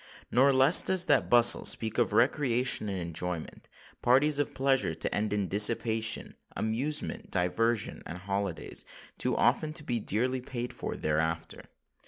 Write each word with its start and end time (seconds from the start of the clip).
Nor 0.31 0.51
less 0.51 0.81
does 0.81 1.05
that 1.05 1.29
bustle 1.29 1.63
speak 1.63 1.99
of 1.99 2.11
recreation 2.11 2.89
and 2.89 2.97
enjoyment—parties 2.97 4.39
of 4.39 4.55
pleasure 4.55 4.95
to 4.95 5.15
end 5.15 5.31
in 5.31 5.47
dissipation—amusement, 5.47 7.29
diversion, 7.29 8.01
and 8.07 8.17
holiday, 8.17 8.73
too 9.19 9.37
often 9.37 9.73
to 9.73 9.83
be 9.83 9.99
dearly 9.99 10.41
paid 10.41 10.73
for 10.73 10.97
thereafter! 10.97 11.65